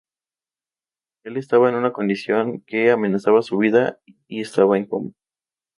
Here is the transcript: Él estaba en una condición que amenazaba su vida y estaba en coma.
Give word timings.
Él 1.23 1.37
estaba 1.37 1.69
en 1.69 1.75
una 1.75 1.93
condición 1.93 2.61
que 2.61 2.89
amenazaba 2.89 3.43
su 3.43 3.59
vida 3.59 3.99
y 4.27 4.41
estaba 4.41 4.75
en 4.79 4.87
coma. 4.87 5.11